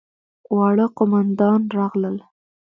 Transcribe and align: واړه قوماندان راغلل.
واړه 0.55 0.85
قوماندان 0.97 1.61
راغلل. 1.77 2.17